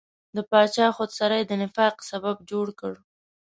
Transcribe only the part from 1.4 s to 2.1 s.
د نفاق